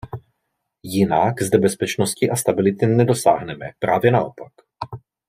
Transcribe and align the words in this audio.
Jinak 0.83 1.41
zde 1.41 1.57
bezpečnosti 1.57 2.29
a 2.29 2.35
stability 2.35 2.85
nedosáhneme, 2.87 3.69
právě 3.79 4.11
naopak. 4.11 4.51